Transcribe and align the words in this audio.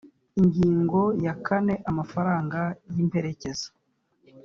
ingingo 0.41 0.99
ya 1.25 1.33
kane 1.45 1.73
amafaranga 1.89 2.59
y 2.93 2.97
imperekeza 3.03 3.67